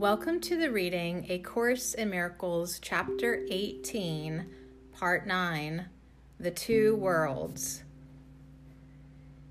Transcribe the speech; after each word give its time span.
Welcome 0.00 0.40
to 0.40 0.56
the 0.56 0.70
reading 0.70 1.26
A 1.28 1.40
Course 1.40 1.92
in 1.92 2.08
Miracles, 2.08 2.78
Chapter 2.80 3.44
18, 3.50 4.46
Part 4.92 5.26
9 5.26 5.84
The 6.38 6.50
Two 6.50 6.96
Worlds. 6.96 7.84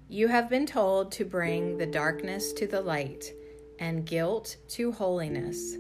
You 0.08 0.28
have 0.30 0.50
been 0.50 0.66
told 0.66 1.12
to 1.12 1.24
bring 1.24 1.78
the 1.78 1.86
darkness 1.86 2.52
to 2.54 2.66
the 2.66 2.82
light 2.82 3.32
and 3.78 4.08
guilt 4.08 4.58
to 4.70 4.92
holiness. 4.92 5.76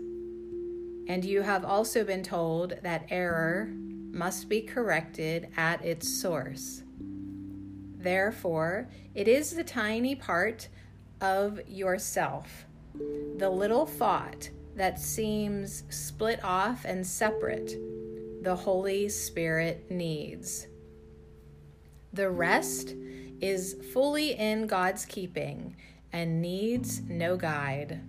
And 1.08 1.26
you 1.26 1.42
have 1.42 1.66
also 1.66 2.04
been 2.04 2.22
told 2.22 2.76
that 2.84 3.08
error 3.10 3.72
must 4.12 4.50
be 4.50 4.62
corrected 4.62 5.48
at 5.58 5.84
its 5.84 6.08
source. 6.08 6.84
Therefore, 7.98 8.88
it 9.16 9.28
is 9.28 9.50
the 9.50 9.64
tiny 9.64 10.14
part 10.14 10.68
of 11.22 11.60
yourself, 11.68 12.68
the 13.36 13.50
little 13.50 13.88
thought 13.88 14.52
that 14.80 14.98
seems 14.98 15.84
split 15.90 16.42
off 16.42 16.86
and 16.86 17.06
separate, 17.06 17.76
the 18.42 18.56
Holy 18.56 19.10
Spirit 19.10 19.92
needs. 19.92 20.68
The 22.14 22.30
rest 22.30 22.96
is 23.42 23.76
fully 23.92 24.40
in 24.40 24.68
God's 24.68 25.04
keeping 25.04 25.76
and 26.14 26.42
needs 26.42 27.02
no 27.02 27.36
guide. 27.36 28.00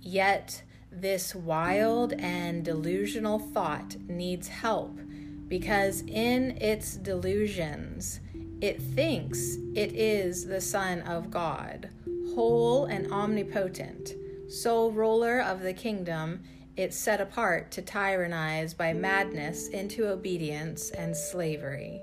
Yet, 0.00 0.64
this 0.90 1.32
wild 1.32 2.12
and 2.14 2.64
delusional 2.64 3.38
thought 3.38 3.94
needs 4.08 4.48
help 4.48 4.98
because 5.46 6.02
in 6.08 6.58
its 6.60 6.96
delusions, 6.96 8.18
it 8.60 8.82
thinks 8.82 9.58
it 9.76 9.92
is 9.92 10.44
the 10.44 10.60
Son 10.60 11.02
of 11.02 11.30
God, 11.30 11.88
whole 12.34 12.86
and 12.86 13.12
omnipotent, 13.12 14.14
sole 14.50 14.90
ruler 14.90 15.40
of 15.40 15.60
the 15.60 15.72
kingdom 15.72 16.42
it 16.76 16.94
set 16.94 17.20
apart 17.20 17.70
to 17.72 17.82
tyrannize 17.82 18.74
by 18.74 18.92
madness 18.92 19.68
into 19.68 20.08
obedience 20.08 20.90
and 20.90 21.16
slavery. 21.16 22.00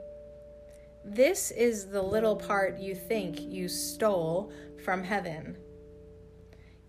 This 1.04 1.52
is 1.52 1.88
the 1.88 2.02
little 2.02 2.36
part 2.36 2.80
you 2.80 2.94
think 2.94 3.40
you 3.42 3.68
stole 3.68 4.52
from 4.84 5.04
heaven. 5.04 5.58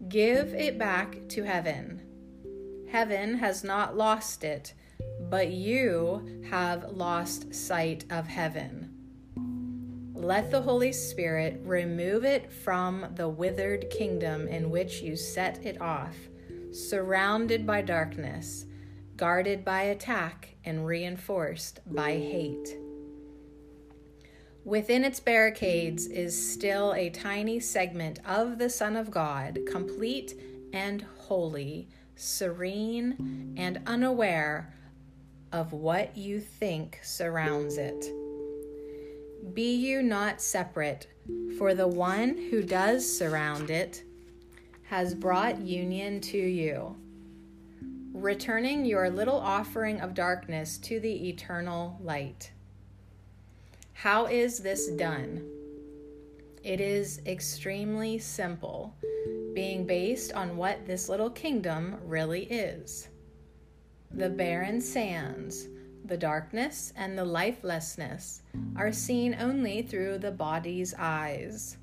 Give 0.09 0.53
it 0.55 0.79
back 0.79 1.29
to 1.29 1.45
heaven. 1.45 2.03
Heaven 2.91 3.39
has 3.39 3.65
not 3.65 3.97
lost 3.97 4.45
it, 4.45 4.75
but 5.31 5.49
you 5.49 6.43
have 6.51 6.93
lost 6.93 7.55
sight 7.55 8.05
of 8.11 8.27
heaven. 8.27 8.88
Let 10.21 10.51
the 10.51 10.63
Holy 10.63 10.91
Spirit 10.91 11.61
remove 11.63 12.25
it 12.25 12.53
from 12.53 13.07
the 13.15 13.29
withered 13.29 13.89
kingdom 13.89 14.49
in 14.49 14.69
which 14.69 15.01
you 15.01 15.15
set 15.15 15.65
it 15.65 15.81
off, 15.81 16.17
surrounded 16.73 17.65
by 17.65 17.83
darkness, 17.83 18.67
guarded 19.17 19.65
by 19.65 19.83
attack, 19.83 20.57
and 20.65 20.85
reinforced 20.85 21.79
by 21.87 22.11
hate. 22.11 22.77
Within 24.65 25.05
its 25.05 25.21
barricades 25.21 26.07
is 26.07 26.53
still 26.53 26.95
a 26.95 27.11
tiny 27.11 27.61
segment 27.61 28.19
of 28.27 28.59
the 28.59 28.69
Son 28.69 28.97
of 28.97 29.13
God, 29.13 29.61
complete 29.71 30.35
and 30.73 31.03
holy, 31.17 31.89
serene 32.17 33.55
and 33.57 33.81
unaware 33.87 34.75
of 35.53 35.73
what 35.73 36.17
you 36.17 36.41
think 36.41 36.99
surrounds 37.05 37.79
it. 37.79 38.05
Be 39.55 39.75
you 39.75 40.03
not 40.03 40.41
separate, 40.41 41.07
for 41.57 41.75
the 41.75 41.87
one 41.87 42.37
who 42.51 42.63
does 42.63 43.19
surround 43.19 43.71
it 43.71 44.03
has 44.85 45.15
brought 45.15 45.61
union 45.61 46.21
to 46.21 46.39
you, 46.39 46.97
returning 48.13 48.85
your 48.85 49.11
little 49.11 49.39
offering 49.39 50.01
of 50.01 50.15
darkness 50.15 50.79
to 50.79 50.99
the 50.99 51.29
eternal 51.29 51.99
light. 52.03 52.51
How 53.93 54.27
is 54.27 54.59
this 54.59 54.89
done? 54.89 55.45
It 56.65 56.81
is 56.81 57.21
extremely 57.27 58.19
simple, 58.19 58.95
being 59.55 59.87
based 59.87 60.33
on 60.33 60.57
what 60.57 60.87
this 60.87 61.09
little 61.09 61.31
kingdom 61.31 61.97
really 62.05 62.45
is. 62.45 63.09
The 64.11 64.31
barren 64.31 64.81
sands, 64.81 65.69
the 66.09 66.17
darkness, 66.17 66.93
and 66.97 67.17
the 67.17 67.25
lifelessness 67.25 68.43
are 68.77 68.93
seen 68.93 69.37
only 69.39 69.83
through 69.83 70.19
the 70.19 70.31
body's 70.31 70.95
eyes. 70.99 71.77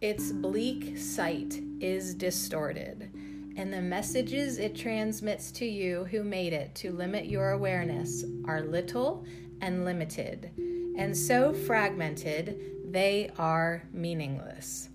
Its 0.00 0.32
bleak 0.32 0.98
sight 0.98 1.60
is 1.80 2.14
distorted, 2.14 3.10
and 3.56 3.72
the 3.72 3.80
messages 3.80 4.58
it 4.58 4.76
transmits 4.76 5.50
to 5.52 5.66
you 5.66 6.04
who 6.04 6.22
made 6.22 6.52
it 6.52 6.74
to 6.76 6.92
limit 6.92 7.26
your 7.26 7.50
awareness 7.50 8.24
are 8.46 8.62
little 8.62 9.24
and 9.60 9.84
limited 9.84 10.50
and 10.96 11.16
so 11.16 11.52
fragmented 11.52 12.60
they 12.92 13.30
are 13.38 13.82
meaningless. 13.92 14.88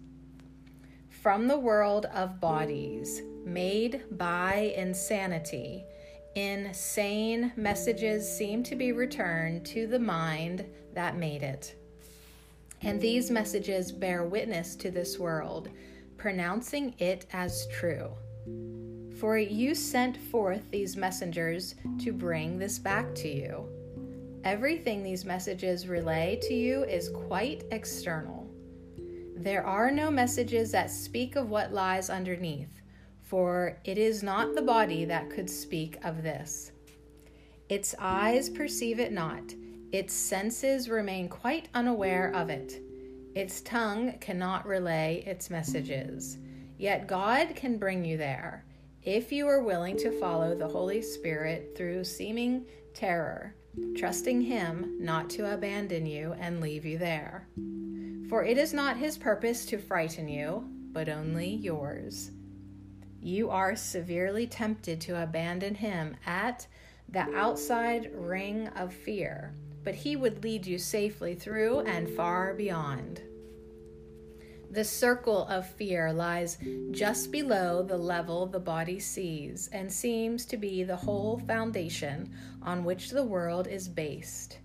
From 1.09 1.47
the 1.47 1.57
world 1.57 2.05
of 2.13 2.39
bodies, 2.39 3.21
made 3.43 4.03
by 4.11 4.73
insanity, 4.75 5.83
insane 6.35 7.51
messages 7.55 8.31
seem 8.37 8.63
to 8.63 8.75
be 8.75 8.91
returned 8.91 9.65
to 9.67 9.87
the 9.87 9.99
mind 9.99 10.65
that 10.93 11.17
made 11.17 11.43
it. 11.43 11.75
And 12.81 13.01
these 13.01 13.31
messages 13.31 13.91
bear 13.91 14.23
witness 14.25 14.75
to 14.77 14.91
this 14.91 15.17
world, 15.17 15.69
pronouncing 16.17 16.93
it 16.99 17.25
as 17.33 17.67
true. 17.67 18.11
For 19.19 19.37
you 19.37 19.73
sent 19.73 20.15
forth 20.15 20.69
these 20.69 20.95
messengers 20.95 21.75
to 21.99 22.13
bring 22.13 22.59
this 22.59 22.77
back 22.77 23.15
to 23.15 23.27
you. 23.27 23.67
Everything 24.43 25.01
these 25.01 25.25
messages 25.25 25.87
relay 25.87 26.39
to 26.43 26.53
you 26.53 26.83
is 26.83 27.09
quite 27.09 27.63
external. 27.71 28.47
There 29.35 29.65
are 29.65 29.91
no 29.91 30.11
messages 30.11 30.71
that 30.71 30.91
speak 30.91 31.35
of 31.35 31.49
what 31.49 31.73
lies 31.73 32.09
underneath, 32.09 32.81
for 33.27 33.77
it 33.83 33.97
is 33.97 34.23
not 34.23 34.55
the 34.55 34.61
body 34.61 35.05
that 35.05 35.29
could 35.29 35.49
speak 35.49 35.97
of 36.03 36.23
this. 36.23 36.71
Its 37.69 37.93
eyes 37.99 38.49
perceive 38.49 38.99
it 38.99 39.11
not, 39.11 39.53
its 39.91 40.13
senses 40.13 40.89
remain 40.89 41.29
quite 41.29 41.69
unaware 41.73 42.33
of 42.33 42.49
it. 42.49 42.81
Its 43.35 43.61
tongue 43.61 44.13
cannot 44.19 44.65
relay 44.65 45.23
its 45.25 45.49
messages. 45.49 46.37
Yet 46.77 47.07
God 47.07 47.55
can 47.55 47.77
bring 47.77 48.03
you 48.03 48.17
there 48.17 48.65
if 49.03 49.31
you 49.31 49.47
are 49.47 49.63
willing 49.63 49.97
to 49.97 50.19
follow 50.19 50.55
the 50.55 50.67
Holy 50.67 51.01
Spirit 51.01 51.73
through 51.77 52.03
seeming 52.03 52.65
terror 52.93 53.55
trusting 53.95 54.41
Him 54.41 54.97
not 54.99 55.29
to 55.31 55.53
abandon 55.53 56.05
you 56.05 56.33
and 56.39 56.61
leave 56.61 56.85
you 56.85 56.97
there. 56.97 57.47
For 58.29 58.43
it 58.43 58.57
is 58.57 58.73
not 58.73 58.97
His 58.97 59.17
purpose 59.17 59.65
to 59.67 59.77
frighten 59.77 60.27
you, 60.27 60.67
but 60.91 61.09
only 61.09 61.55
yours. 61.55 62.31
You 63.21 63.49
are 63.49 63.75
severely 63.75 64.47
tempted 64.47 65.01
to 65.01 65.21
abandon 65.21 65.75
Him 65.75 66.15
at 66.25 66.67
the 67.09 67.33
outside 67.35 68.11
ring 68.13 68.67
of 68.69 68.93
fear, 68.93 69.53
but 69.83 69.95
He 69.95 70.15
would 70.15 70.43
lead 70.43 70.65
you 70.65 70.77
safely 70.77 71.35
through 71.35 71.79
and 71.81 72.09
far 72.09 72.53
beyond. 72.53 73.21
The 74.69 74.83
circle 74.83 75.47
of 75.47 75.65
fear 75.65 76.11
lies 76.11 76.57
just 76.91 77.31
below 77.31 77.83
the 77.83 77.97
level 77.97 78.45
the 78.45 78.59
body 78.59 78.99
sees 78.99 79.69
and 79.71 79.91
seems 79.91 80.45
to 80.47 80.57
be 80.57 80.83
the 80.83 80.95
whole 80.95 81.39
foundation 81.39 82.33
on 82.61 82.83
which 82.83 83.09
the 83.09 83.23
world 83.23 83.67
is 83.67 83.87
based. 83.87 84.59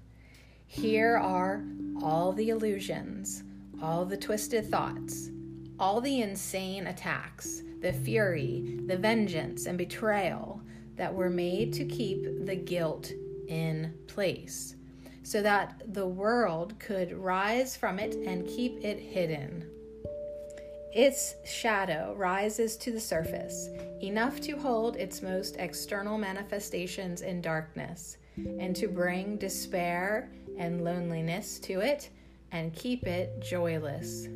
Here 0.67 1.17
are 1.17 1.65
all 2.03 2.33
the 2.33 2.49
illusions, 2.49 3.45
all 3.81 4.05
the 4.05 4.17
twisted 4.17 4.69
thoughts, 4.69 5.31
all 5.79 6.01
the 6.01 6.21
insane 6.21 6.89
attacks, 6.89 7.63
the 7.83 7.93
fury, 7.93 8.81
the 8.87 8.97
vengeance, 8.97 9.67
and 9.67 9.77
betrayal 9.77 10.63
that 10.97 11.13
were 11.13 11.31
made 11.31 11.73
to 11.75 11.85
keep 11.85 12.47
the 12.47 12.57
guilt 12.57 13.13
in 13.49 13.93
place, 14.07 14.77
so 15.23 15.43
that 15.43 15.83
the 15.93 16.07
world 16.07 16.79
could 16.79 17.13
rise 17.13 17.77
from 17.77 17.99
it 17.99 18.15
and 18.15 18.47
keep 18.47 18.85
it 18.85 18.99
hidden. 18.99 19.69
Its 20.95 21.35
shadow 21.45 22.15
rises 22.17 22.77
to 22.77 22.93
the 22.93 23.01
surface, 23.01 23.69
enough 24.03 24.41
to 24.41 24.53
hold 24.53 24.97
its 24.97 25.23
most 25.23 25.57
external 25.59 26.19
manifestations 26.19 27.23
in 27.23 27.41
darkness, 27.41 28.19
and 28.37 28.77
to 28.77 28.89
bring 28.89 29.37
despair 29.37 30.31
and 30.59 30.85
loneliness 30.85 31.59
to 31.59 31.81
it 31.81 32.11
and 32.53 32.75
keep 32.75 33.07
it 33.07 33.41
joyless. 33.41 34.29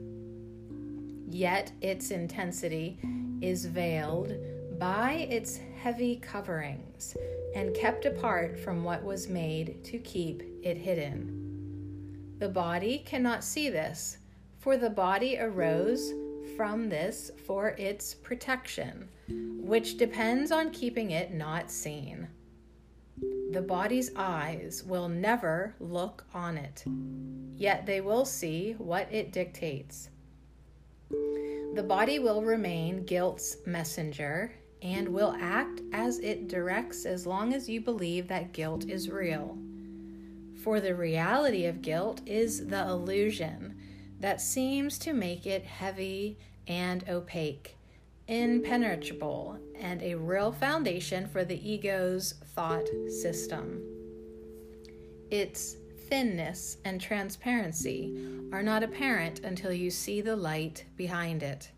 Yet 1.28 1.72
its 1.82 2.10
intensity 2.10 2.98
is 3.40 3.66
veiled 3.66 4.34
by 4.78 5.26
its 5.30 5.60
heavy 5.80 6.16
coverings 6.16 7.16
and 7.54 7.74
kept 7.74 8.04
apart 8.04 8.58
from 8.58 8.84
what 8.84 9.02
was 9.02 9.28
made 9.28 9.82
to 9.84 9.98
keep 9.98 10.42
it 10.62 10.76
hidden. 10.76 12.34
The 12.38 12.48
body 12.48 13.02
cannot 13.06 13.42
see 13.44 13.70
this, 13.70 14.18
for 14.58 14.76
the 14.76 14.90
body 14.90 15.38
arose 15.38 16.12
from 16.56 16.88
this 16.88 17.30
for 17.46 17.68
its 17.78 18.14
protection, 18.14 19.08
which 19.28 19.96
depends 19.96 20.52
on 20.52 20.70
keeping 20.70 21.12
it 21.12 21.32
not 21.32 21.70
seen. 21.70 22.28
The 23.52 23.62
body's 23.62 24.10
eyes 24.16 24.82
will 24.84 25.08
never 25.08 25.74
look 25.80 26.26
on 26.34 26.58
it, 26.58 26.84
yet 27.56 27.86
they 27.86 28.00
will 28.00 28.24
see 28.24 28.74
what 28.78 29.10
it 29.10 29.32
dictates. 29.32 30.10
The 31.76 31.82
body 31.82 32.18
will 32.18 32.40
remain 32.40 33.04
guilt's 33.04 33.58
messenger 33.66 34.50
and 34.80 35.10
will 35.10 35.36
act 35.38 35.82
as 35.92 36.18
it 36.20 36.48
directs 36.48 37.04
as 37.04 37.26
long 37.26 37.52
as 37.52 37.68
you 37.68 37.82
believe 37.82 38.28
that 38.28 38.54
guilt 38.54 38.86
is 38.88 39.10
real. 39.10 39.58
For 40.64 40.80
the 40.80 40.94
reality 40.94 41.66
of 41.66 41.82
guilt 41.82 42.22
is 42.24 42.68
the 42.68 42.80
illusion 42.80 43.76
that 44.20 44.40
seems 44.40 44.98
to 45.00 45.12
make 45.12 45.44
it 45.44 45.66
heavy 45.66 46.38
and 46.66 47.06
opaque, 47.10 47.76
impenetrable, 48.26 49.58
and 49.78 50.00
a 50.00 50.14
real 50.14 50.52
foundation 50.52 51.28
for 51.28 51.44
the 51.44 51.70
ego's 51.70 52.36
thought 52.54 52.88
system. 53.10 53.82
Its 55.30 55.76
thinness 56.08 56.76
and 56.84 57.00
transparency 57.00 58.14
are 58.52 58.62
not 58.62 58.82
apparent 58.82 59.40
until 59.40 59.72
you 59.72 59.90
see 59.90 60.20
the 60.20 60.36
light 60.36 60.84
behind 60.96 61.42
it. 61.42 61.70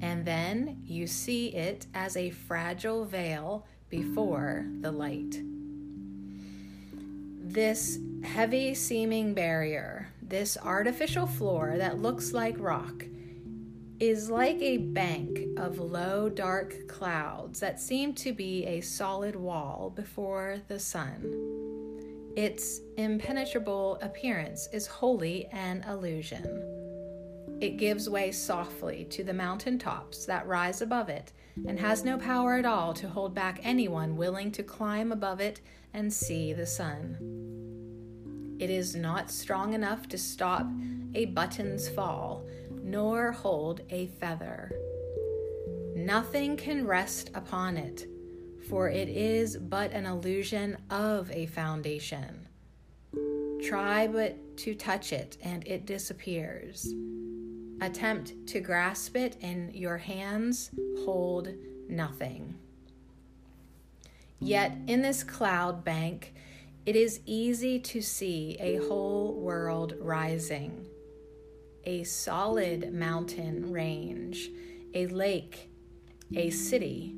And 0.00 0.24
then 0.24 0.82
you 0.84 1.06
see 1.06 1.48
it 1.48 1.86
as 1.94 2.16
a 2.16 2.30
fragile 2.30 3.04
veil 3.04 3.66
before 3.88 4.66
the 4.80 4.90
light. 4.90 5.40
This 7.44 7.98
heavy 8.24 8.74
seeming 8.74 9.34
barrier, 9.34 10.08
this 10.22 10.56
artificial 10.56 11.26
floor 11.26 11.74
that 11.76 12.00
looks 12.00 12.32
like 12.32 12.56
rock, 12.58 13.04
is 14.00 14.30
like 14.30 14.60
a 14.60 14.78
bank 14.78 15.38
of 15.56 15.78
low, 15.78 16.28
dark 16.28 16.88
clouds 16.88 17.60
that 17.60 17.78
seem 17.78 18.14
to 18.14 18.32
be 18.32 18.64
a 18.66 18.80
solid 18.80 19.36
wall 19.36 19.92
before 19.94 20.58
the 20.66 20.78
sun. 20.78 21.51
Its 22.36 22.80
impenetrable 22.96 23.98
appearance 24.00 24.68
is 24.72 24.86
wholly 24.86 25.46
an 25.52 25.84
illusion. 25.88 26.44
It 27.60 27.76
gives 27.76 28.08
way 28.08 28.32
softly 28.32 29.04
to 29.10 29.22
the 29.22 29.34
mountain 29.34 29.78
tops 29.78 30.24
that 30.26 30.46
rise 30.46 30.80
above 30.80 31.08
it 31.08 31.32
and 31.66 31.78
has 31.78 32.04
no 32.04 32.16
power 32.16 32.54
at 32.54 32.64
all 32.64 32.94
to 32.94 33.08
hold 33.08 33.34
back 33.34 33.60
anyone 33.62 34.16
willing 34.16 34.50
to 34.52 34.62
climb 34.62 35.12
above 35.12 35.40
it 35.40 35.60
and 35.92 36.12
see 36.12 36.52
the 36.52 36.66
sun. 36.66 37.18
It 38.58 38.70
is 38.70 38.96
not 38.96 39.30
strong 39.30 39.74
enough 39.74 40.08
to 40.08 40.18
stop 40.18 40.66
a 41.14 41.26
button's 41.26 41.88
fall, 41.88 42.46
nor 42.82 43.32
hold 43.32 43.82
a 43.90 44.06
feather. 44.06 44.72
Nothing 45.94 46.56
can 46.56 46.86
rest 46.86 47.30
upon 47.34 47.76
it, 47.76 48.06
for 48.68 48.88
it 48.88 49.08
is 49.08 49.56
but 49.56 49.92
an 49.92 50.06
illusion 50.06 50.76
of 50.90 51.30
a 51.30 51.46
foundation. 51.46 52.48
Try 53.62 54.06
but 54.06 54.56
to 54.58 54.74
touch 54.74 55.12
it, 55.12 55.36
and 55.42 55.66
it 55.66 55.86
disappears. 55.86 56.92
Attempt 57.80 58.46
to 58.48 58.60
grasp 58.60 59.16
it 59.16 59.36
in 59.40 59.70
your 59.74 59.98
hands, 59.98 60.70
hold 61.04 61.48
nothing. 61.88 62.58
Yet 64.40 64.76
in 64.88 65.02
this 65.02 65.22
cloud 65.22 65.84
bank, 65.84 66.34
it 66.84 66.96
is 66.96 67.20
easy 67.26 67.78
to 67.78 68.02
see 68.02 68.56
a 68.58 68.76
whole 68.88 69.34
world 69.34 69.94
rising 70.00 70.86
a 71.84 72.04
solid 72.04 72.92
mountain 72.92 73.72
range, 73.72 74.50
a 74.94 75.06
lake, 75.08 75.68
a 76.34 76.50
city. 76.50 77.16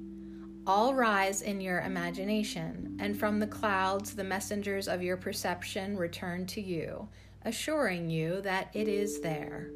All 0.66 0.94
rise 0.94 1.42
in 1.42 1.60
your 1.60 1.80
imagination, 1.80 2.96
and 2.98 3.18
from 3.18 3.38
the 3.38 3.46
clouds 3.46 4.14
the 4.14 4.24
messengers 4.24 4.88
of 4.88 5.02
your 5.02 5.18
perception 5.18 5.94
return 5.94 6.46
to 6.46 6.60
you, 6.62 7.06
assuring 7.42 8.08
you 8.08 8.40
that 8.40 8.70
it 8.72 8.88
is 8.88 9.20
there. 9.20 9.68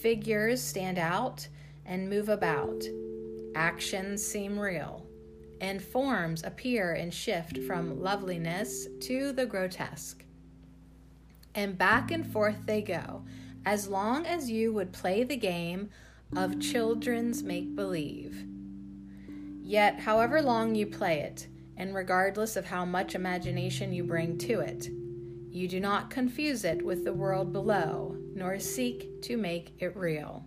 Figures 0.00 0.62
stand 0.62 0.98
out 0.98 1.48
and 1.84 2.08
move 2.08 2.28
about. 2.28 2.84
Actions 3.56 4.24
seem 4.24 4.56
real. 4.56 5.04
And 5.60 5.82
forms 5.82 6.44
appear 6.44 6.92
and 6.92 7.12
shift 7.12 7.58
from 7.58 8.00
loveliness 8.00 8.86
to 9.00 9.32
the 9.32 9.46
grotesque. 9.46 10.24
And 11.56 11.76
back 11.76 12.12
and 12.12 12.24
forth 12.24 12.66
they 12.66 12.82
go, 12.82 13.24
as 13.66 13.88
long 13.88 14.26
as 14.26 14.48
you 14.48 14.72
would 14.72 14.92
play 14.92 15.24
the 15.24 15.36
game 15.36 15.90
of 16.36 16.60
children's 16.60 17.42
make 17.42 17.74
believe. 17.74 18.46
Yet, 19.68 20.00
however 20.00 20.40
long 20.40 20.74
you 20.74 20.86
play 20.86 21.20
it, 21.20 21.46
and 21.76 21.94
regardless 21.94 22.56
of 22.56 22.64
how 22.64 22.86
much 22.86 23.14
imagination 23.14 23.92
you 23.92 24.02
bring 24.02 24.38
to 24.38 24.60
it, 24.60 24.88
you 25.50 25.68
do 25.68 25.78
not 25.78 26.08
confuse 26.08 26.64
it 26.64 26.82
with 26.82 27.04
the 27.04 27.12
world 27.12 27.52
below, 27.52 28.16
nor 28.34 28.58
seek 28.58 29.20
to 29.24 29.36
make 29.36 29.74
it 29.78 29.94
real. 29.94 30.46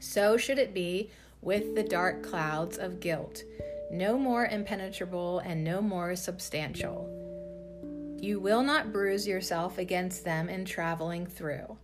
So 0.00 0.38
should 0.38 0.58
it 0.58 0.72
be 0.72 1.10
with 1.42 1.74
the 1.74 1.82
dark 1.82 2.22
clouds 2.22 2.78
of 2.78 3.00
guilt, 3.00 3.42
no 3.90 4.18
more 4.18 4.46
impenetrable 4.46 5.40
and 5.40 5.62
no 5.62 5.82
more 5.82 6.16
substantial. 6.16 7.06
You 8.18 8.40
will 8.40 8.62
not 8.62 8.94
bruise 8.94 9.28
yourself 9.28 9.76
against 9.76 10.24
them 10.24 10.48
in 10.48 10.64
traveling 10.64 11.26
through. 11.26 11.76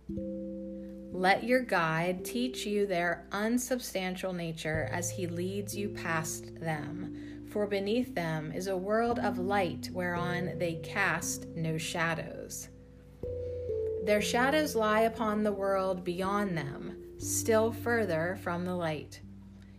Let 1.15 1.45
your 1.45 1.61
guide 1.61 2.25
teach 2.25 2.65
you 2.65 2.85
their 2.85 3.25
unsubstantial 3.31 4.33
nature 4.33 4.89
as 4.91 5.09
he 5.09 5.27
leads 5.27 5.73
you 5.73 5.87
past 5.87 6.59
them, 6.59 7.45
for 7.49 7.67
beneath 7.67 8.13
them 8.13 8.51
is 8.51 8.67
a 8.67 8.75
world 8.75 9.19
of 9.19 9.39
light 9.39 9.89
whereon 9.93 10.59
they 10.59 10.73
cast 10.83 11.47
no 11.55 11.77
shadows. 11.77 12.67
Their 14.03 14.21
shadows 14.21 14.75
lie 14.75 15.03
upon 15.03 15.41
the 15.41 15.53
world 15.53 16.03
beyond 16.03 16.57
them, 16.57 16.97
still 17.17 17.71
further 17.71 18.37
from 18.43 18.65
the 18.65 18.75
light. 18.75 19.21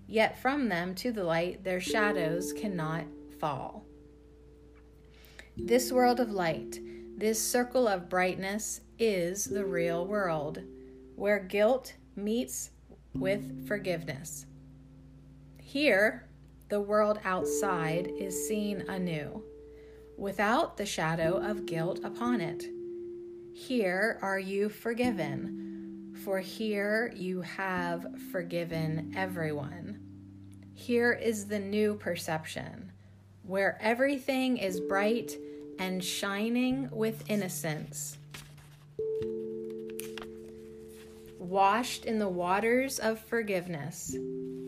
Yet 0.07 0.41
from 0.41 0.71
them 0.71 0.95
to 0.95 1.13
the 1.13 1.25
light 1.25 1.63
their 1.63 1.81
shadows 1.81 2.55
cannot 2.55 3.05
fall. 3.39 3.85
This 5.55 5.93
world 5.93 6.19
of 6.19 6.31
light, 6.31 6.81
this 7.19 7.43
circle 7.43 7.87
of 7.87 8.09
brightness, 8.09 8.81
is 8.99 9.45
the 9.45 9.67
real 9.67 10.07
world, 10.07 10.63
where 11.17 11.41
guilt 11.41 11.95
meets 12.15 12.71
with 13.15 13.67
forgiveness. 13.67 14.47
Here, 15.59 16.29
the 16.69 16.81
world 16.81 17.19
outside 17.25 18.11
is 18.19 18.47
seen 18.47 18.83
anew, 18.89 19.43
without 20.17 20.77
the 20.77 20.87
shadow 20.87 21.39
of 21.39 21.67
guilt 21.67 22.01
upon 22.05 22.41
it. 22.41 22.65
Here 23.55 24.19
are 24.23 24.39
you 24.39 24.69
forgiven, 24.69 26.15
for 26.25 26.39
here 26.39 27.13
you 27.17 27.41
have 27.41 28.07
forgiven 28.31 29.13
everyone. 29.17 30.01
Here 30.75 31.13
is 31.13 31.47
the 31.47 31.59
new 31.59 31.95
perception, 31.95 32.93
where 33.43 33.79
everything 33.81 34.59
is 34.59 34.81
bright 34.81 35.37
and 35.79 36.05
shining 36.05 36.91
with 36.91 37.31
innocence. 37.31 38.19
Washed 41.47 42.07
in 42.07 42.19
the 42.19 42.29
waters 42.29 42.99
of 42.99 43.21
forgiveness 43.21 44.13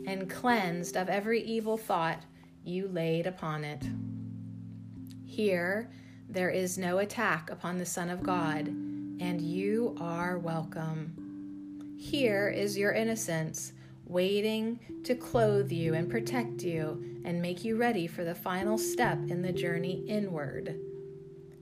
and 0.07 0.31
cleansed 0.31 0.97
of 0.97 1.09
every 1.09 1.43
evil 1.43 1.77
thought 1.77 2.23
you 2.63 2.87
laid 2.87 3.27
upon 3.27 3.65
it. 3.65 3.83
Here, 5.25 5.91
there 6.29 6.51
is 6.51 6.79
no 6.79 6.99
attack 6.99 7.51
upon 7.51 7.79
the 7.79 7.85
Son 7.85 8.09
of 8.09 8.23
God, 8.23 8.69
and 8.69 9.41
you 9.41 9.97
are 10.01 10.39
welcome. 10.39 11.97
Here 11.99 12.49
is 12.49 12.79
your 12.79 12.93
innocence, 12.93 13.73
waiting 14.07 14.79
to 15.03 15.17
clothe 15.17 15.73
you 15.73 15.95
and 15.95 16.09
protect 16.09 16.63
you 16.63 17.21
and 17.25 17.43
make 17.43 17.65
you 17.65 17.77
ready 17.77 18.07
for 18.07 18.23
the 18.23 18.37
final 18.37 18.79
step 18.79 19.19
in 19.29 19.43
the 19.43 19.53
journey 19.53 20.05
inward. 20.07 20.79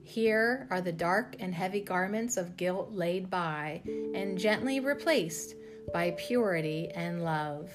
Here 0.07 0.67
are 0.71 0.79
the 0.79 0.93
dark 0.93 1.35
and 1.37 1.53
heavy 1.53 1.81
garments 1.81 2.37
of 2.37 2.55
guilt 2.55 2.93
laid 2.93 3.29
by 3.29 3.81
and 4.15 4.37
gently 4.37 4.79
replaced 4.79 5.55
by 5.93 6.11
purity 6.11 6.89
and 6.95 7.25
love. 7.25 7.69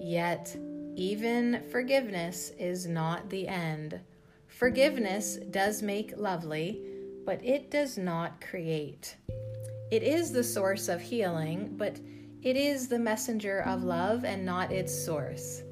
Yet, 0.00 0.56
even 0.96 1.62
forgiveness 1.70 2.50
is 2.58 2.84
not 2.88 3.30
the 3.30 3.46
end. 3.46 4.00
Forgiveness 4.48 5.36
does 5.52 5.84
make 5.84 6.16
lovely, 6.16 6.82
but 7.24 7.40
it 7.44 7.70
does 7.70 7.96
not 7.96 8.40
create. 8.40 9.16
It 9.92 10.02
is 10.02 10.32
the 10.32 10.42
source 10.42 10.88
of 10.88 11.00
healing, 11.00 11.76
but 11.76 12.00
it 12.42 12.56
is 12.56 12.88
the 12.88 12.98
messenger 12.98 13.60
of 13.60 13.84
love 13.84 14.24
and 14.24 14.44
not 14.44 14.72
its 14.72 14.92
source. 14.92 15.62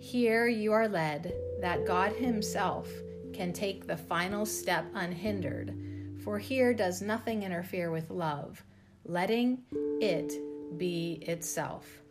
Here 0.00 0.48
you 0.48 0.72
are 0.72 0.88
led 0.88 1.32
that 1.60 1.86
God 1.86 2.10
Himself 2.16 2.88
can 3.32 3.52
take 3.52 3.86
the 3.86 3.96
final 3.96 4.46
step 4.46 4.86
unhindered, 4.94 5.74
for 6.22 6.38
here 6.38 6.72
does 6.74 7.02
nothing 7.02 7.42
interfere 7.42 7.90
with 7.90 8.10
love. 8.10 8.62
letting 9.04 9.62
it 10.00 10.32
be 10.78 11.18
itself. 11.22 12.02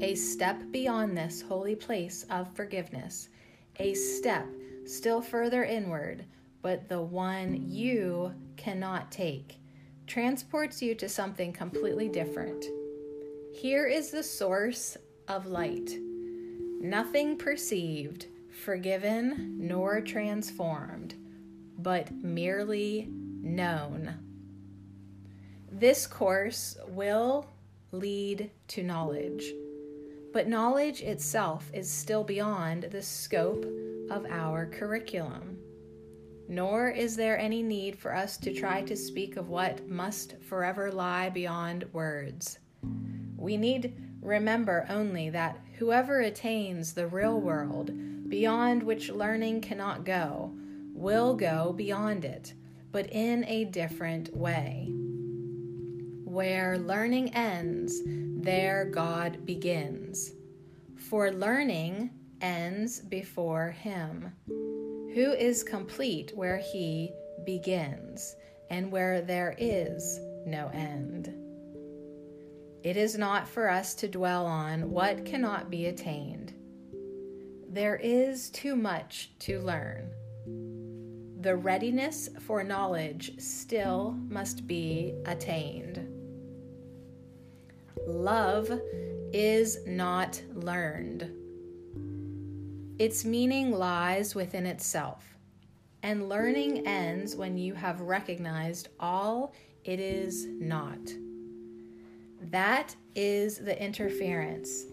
A 0.00 0.14
step 0.14 0.60
beyond 0.70 1.16
this 1.16 1.42
holy 1.42 1.74
place 1.74 2.24
of 2.30 2.54
forgiveness, 2.54 3.28
a 3.78 3.94
step 3.94 4.46
still 4.84 5.20
further 5.20 5.64
inward, 5.64 6.24
but 6.62 6.88
the 6.88 7.00
one 7.00 7.68
you 7.68 8.32
cannot 8.56 9.10
take, 9.10 9.58
transports 10.06 10.80
you 10.80 10.94
to 10.94 11.08
something 11.08 11.52
completely 11.52 12.08
different. 12.08 12.64
Here 13.52 13.86
is 13.86 14.10
the 14.10 14.22
source 14.22 14.96
of 15.26 15.46
light. 15.46 15.90
Nothing 16.80 17.36
perceived, 17.36 18.26
forgiven, 18.50 19.56
nor 19.58 20.00
transformed, 20.00 21.14
but 21.78 22.12
merely 22.12 23.08
known. 23.10 24.14
This 25.70 26.06
course 26.06 26.76
will 26.88 27.46
lead 27.92 28.50
to 28.68 28.82
knowledge, 28.82 29.52
but 30.32 30.48
knowledge 30.48 31.02
itself 31.02 31.70
is 31.72 31.90
still 31.90 32.24
beyond 32.24 32.84
the 32.84 33.02
scope 33.02 33.64
of 34.10 34.26
our 34.26 34.66
curriculum. 34.66 35.58
Nor 36.48 36.90
is 36.90 37.14
there 37.14 37.38
any 37.38 37.62
need 37.62 37.96
for 37.96 38.14
us 38.14 38.36
to 38.38 38.52
try 38.52 38.82
to 38.82 38.96
speak 38.96 39.36
of 39.36 39.48
what 39.48 39.88
must 39.88 40.34
forever 40.42 40.90
lie 40.90 41.30
beyond 41.30 41.84
words. 41.92 42.58
We 43.36 43.56
need 43.56 43.94
remember 44.20 44.86
only 44.90 45.30
that 45.30 45.58
whoever 45.78 46.20
attains 46.20 46.92
the 46.92 47.06
real 47.06 47.40
world, 47.40 47.90
beyond 48.30 48.82
which 48.82 49.10
learning 49.10 49.60
cannot 49.60 50.04
go, 50.04 50.54
will 50.94 51.34
go 51.34 51.74
beyond 51.76 52.24
it, 52.24 52.54
but 52.92 53.12
in 53.12 53.44
a 53.44 53.64
different 53.66 54.34
way. 54.34 54.88
Where 56.24 56.78
learning 56.78 57.34
ends, 57.34 58.00
there 58.04 58.86
God 58.86 59.44
begins. 59.44 60.32
For 60.96 61.30
learning 61.32 62.10
ends 62.40 63.00
before 63.00 63.70
Him, 63.70 64.32
who 64.46 65.32
is 65.32 65.64
complete 65.64 66.32
where 66.34 66.58
He 66.58 67.10
begins, 67.44 68.36
and 68.70 68.92
where 68.92 69.20
there 69.20 69.56
is 69.58 70.20
no 70.46 70.68
end. 70.68 71.34
It 72.84 72.96
is 72.96 73.18
not 73.18 73.48
for 73.48 73.68
us 73.68 73.94
to 73.96 74.08
dwell 74.08 74.46
on 74.46 74.90
what 74.90 75.26
cannot 75.26 75.68
be 75.68 75.86
attained. 75.86 76.54
There 77.72 77.96
is 77.96 78.50
too 78.50 78.74
much 78.74 79.30
to 79.40 79.60
learn 79.60 80.10
the 81.40 81.56
readiness 81.56 82.28
for 82.40 82.62
knowledge 82.62 83.32
still 83.38 84.14
must 84.28 84.66
be 84.66 85.14
attained. 85.24 86.06
Love 88.06 88.70
is 89.32 89.78
not 89.86 90.42
learned. 90.52 91.30
Its 92.98 93.24
meaning 93.24 93.70
lies 93.70 94.34
within 94.34 94.66
itself, 94.66 95.38
and 96.02 96.28
learning 96.28 96.86
ends 96.86 97.34
when 97.36 97.56
you 97.56 97.72
have 97.72 98.02
recognized 98.02 98.88
all 98.98 99.54
it 99.84 99.98
is 99.98 100.46
not. 100.46 100.98
That 102.50 102.94
is 103.14 103.58
the 103.58 103.82
interference. 103.82 104.84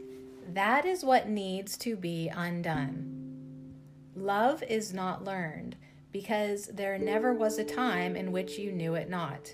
That 0.53 0.85
is 0.85 1.03
what 1.03 1.27
needs 1.27 1.77
to 1.79 1.97
be 1.97 2.29
undone. 2.33 3.73
Love 4.15 4.63
is 4.63 4.93
not 4.93 5.25
learned 5.25 5.75
because 6.13 6.67
there 6.67 6.97
never 6.97 7.33
was 7.33 7.57
a 7.57 7.65
time 7.65 8.15
in 8.15 8.31
which 8.31 8.57
you 8.57 8.71
knew 8.71 8.95
it 8.95 9.09
not. 9.09 9.53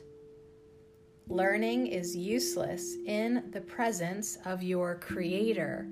Learning 1.28 1.88
is 1.88 2.16
useless 2.16 2.96
in 3.08 3.50
the 3.52 3.62
presence 3.62 4.38
of 4.46 4.62
your 4.62 4.96
Creator, 4.96 5.88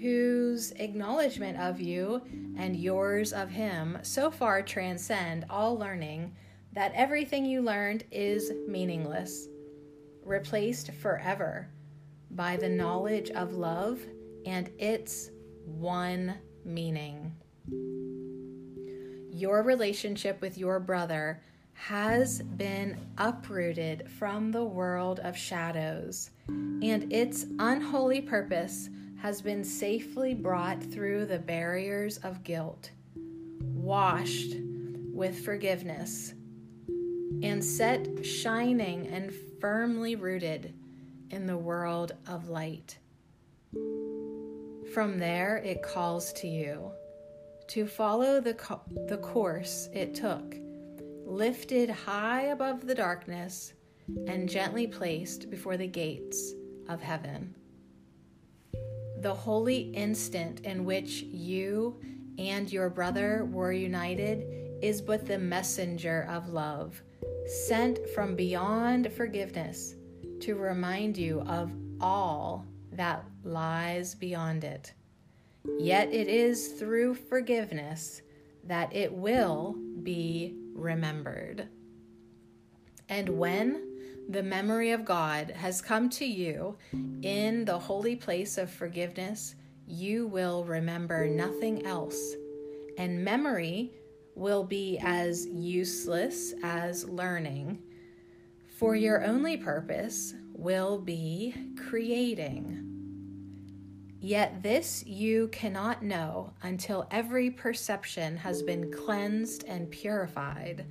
whose 0.00 0.70
acknowledgement 0.72 1.58
of 1.58 1.80
you 1.80 2.22
and 2.56 2.76
yours 2.76 3.32
of 3.32 3.50
Him 3.50 3.98
so 4.02 4.30
far 4.30 4.62
transcend 4.62 5.44
all 5.50 5.76
learning 5.76 6.36
that 6.72 6.92
everything 6.94 7.44
you 7.44 7.62
learned 7.62 8.04
is 8.12 8.52
meaningless, 8.68 9.48
replaced 10.22 10.92
forever 10.92 11.68
by 12.30 12.56
the 12.56 12.68
knowledge 12.68 13.30
of 13.30 13.54
love 13.54 14.00
and 14.46 14.70
its 14.78 15.30
one 15.64 16.34
meaning 16.64 17.32
your 19.36 19.62
relationship 19.62 20.40
with 20.40 20.56
your 20.56 20.80
brother 20.80 21.42
has 21.74 22.40
been 22.40 22.98
uprooted 23.18 24.10
from 24.10 24.50
the 24.50 24.64
world 24.64 25.20
of 25.20 25.36
shadows, 25.36 26.30
and 26.48 27.12
its 27.12 27.44
unholy 27.58 28.22
purpose 28.22 28.88
has 29.20 29.42
been 29.42 29.62
safely 29.62 30.32
brought 30.32 30.82
through 30.82 31.26
the 31.26 31.38
barriers 31.38 32.16
of 32.18 32.42
guilt, 32.44 32.90
washed 33.74 34.54
with 35.12 35.44
forgiveness, 35.44 36.32
and 37.42 37.62
set 37.62 38.24
shining 38.24 39.06
and 39.08 39.34
firmly 39.60 40.16
rooted 40.16 40.72
in 41.30 41.46
the 41.46 41.58
world 41.58 42.12
of 42.26 42.48
light. 42.48 42.96
From 44.92 45.18
there, 45.18 45.58
it 45.58 45.82
calls 45.82 46.32
to 46.34 46.48
you 46.48 46.92
to 47.68 47.86
follow 47.86 48.40
the, 48.40 48.54
co- 48.54 48.82
the 49.08 49.18
course 49.18 49.88
it 49.92 50.14
took, 50.14 50.54
lifted 51.24 51.90
high 51.90 52.42
above 52.42 52.86
the 52.86 52.94
darkness 52.94 53.72
and 54.28 54.48
gently 54.48 54.86
placed 54.86 55.50
before 55.50 55.76
the 55.76 55.86
gates 55.86 56.54
of 56.88 57.02
heaven. 57.02 57.54
The 59.18 59.34
holy 59.34 59.90
instant 59.90 60.60
in 60.60 60.84
which 60.84 61.22
you 61.22 62.00
and 62.38 62.72
your 62.72 62.88
brother 62.88 63.48
were 63.50 63.72
united 63.72 64.46
is 64.82 65.00
but 65.00 65.26
the 65.26 65.38
messenger 65.38 66.26
of 66.30 66.50
love, 66.50 67.02
sent 67.66 68.06
from 68.10 68.36
beyond 68.36 69.12
forgiveness 69.12 69.94
to 70.40 70.54
remind 70.54 71.16
you 71.16 71.40
of 71.40 71.72
all 72.00 72.66
that 72.96 73.24
lies 73.44 74.14
beyond 74.14 74.64
it. 74.64 74.92
Yet 75.78 76.12
it 76.12 76.28
is 76.28 76.68
through 76.68 77.14
forgiveness 77.14 78.22
that 78.64 78.94
it 78.94 79.12
will 79.12 79.76
be 80.02 80.54
remembered. 80.74 81.68
And 83.08 83.38
when 83.38 83.82
the 84.28 84.42
memory 84.42 84.90
of 84.90 85.04
God 85.04 85.50
has 85.50 85.80
come 85.80 86.08
to 86.10 86.24
you 86.24 86.76
in 87.22 87.64
the 87.64 87.78
holy 87.78 88.16
place 88.16 88.58
of 88.58 88.70
forgiveness, 88.70 89.54
you 89.86 90.26
will 90.26 90.64
remember 90.64 91.28
nothing 91.28 91.86
else. 91.86 92.34
And 92.98 93.24
memory 93.24 93.92
will 94.34 94.64
be 94.64 94.98
as 95.02 95.46
useless 95.46 96.54
as 96.62 97.08
learning, 97.08 97.78
for 98.78 98.96
your 98.96 99.24
only 99.24 99.56
purpose 99.56 100.34
will 100.56 100.98
be 100.98 101.54
creating. 101.88 102.82
Yet 104.18 104.62
this 104.62 105.04
you 105.06 105.48
cannot 105.48 106.02
know 106.02 106.54
until 106.62 107.06
every 107.10 107.50
perception 107.50 108.36
has 108.38 108.62
been 108.62 108.90
cleansed 108.90 109.64
and 109.68 109.90
purified, 109.90 110.86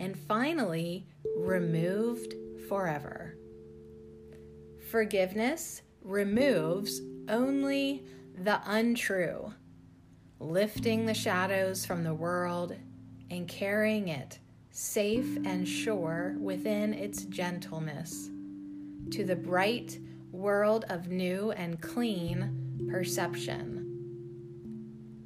and 0.00 0.18
finally 0.18 1.06
removed 1.36 2.34
forever. 2.68 3.36
Forgiveness 4.90 5.82
removes 6.02 7.00
only 7.28 8.04
the 8.42 8.60
untrue, 8.66 9.52
lifting 10.40 11.06
the 11.06 11.14
shadows 11.14 11.84
from 11.84 12.02
the 12.02 12.14
world 12.14 12.74
and 13.30 13.46
carrying 13.46 14.08
it 14.08 14.38
safe 14.70 15.36
and 15.44 15.68
sure 15.68 16.34
within 16.40 16.92
its 16.92 17.24
gentleness 17.26 18.30
to 19.10 19.24
the 19.24 19.36
bright 19.36 19.98
world 20.32 20.84
of 20.88 21.08
new 21.08 21.52
and 21.52 21.80
clean 21.80 22.88
perception. 22.90 23.80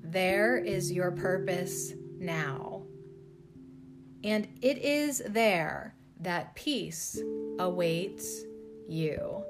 There 0.02 0.56
is 0.56 0.92
your 0.92 1.10
purpose 1.10 1.92
now. 2.18 2.82
And 4.24 4.48
it 4.62 4.78
is 4.78 5.22
there 5.26 5.94
that 6.20 6.54
peace 6.54 7.20
awaits 7.58 8.42
you. 8.88 9.44